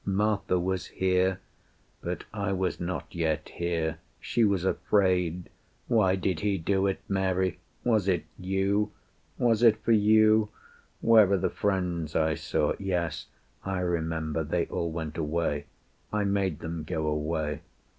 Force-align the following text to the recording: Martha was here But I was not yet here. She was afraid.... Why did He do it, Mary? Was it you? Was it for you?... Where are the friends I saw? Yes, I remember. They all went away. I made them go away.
Martha 0.23 0.59
was 0.59 0.87
here 0.87 1.39
But 2.01 2.23
I 2.33 2.53
was 2.53 2.79
not 2.79 3.13
yet 3.13 3.49
here. 3.49 3.99
She 4.19 4.43
was 4.43 4.65
afraid.... 4.65 5.47
Why 5.87 6.15
did 6.15 6.39
He 6.39 6.57
do 6.57 6.87
it, 6.87 7.01
Mary? 7.07 7.59
Was 7.83 8.07
it 8.07 8.25
you? 8.39 8.91
Was 9.37 9.61
it 9.61 9.77
for 9.83 9.91
you?... 9.91 10.49
Where 11.01 11.31
are 11.33 11.37
the 11.37 11.51
friends 11.51 12.15
I 12.15 12.33
saw? 12.33 12.73
Yes, 12.79 13.27
I 13.63 13.77
remember. 13.81 14.43
They 14.43 14.65
all 14.65 14.89
went 14.89 15.19
away. 15.19 15.65
I 16.11 16.23
made 16.23 16.61
them 16.61 16.83
go 16.83 17.05
away. 17.05 17.61